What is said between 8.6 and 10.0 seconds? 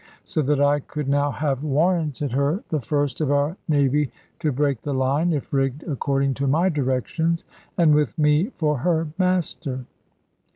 her master.